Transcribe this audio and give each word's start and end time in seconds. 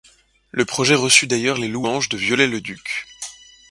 Le 0.49 0.65
projet 0.65 0.95
reçut 0.95 1.27
d'ailleurs 1.27 1.59
les 1.59 1.67
louanges 1.67 2.09
de 2.09 2.17
Viollet-le-Duc. 2.17 3.05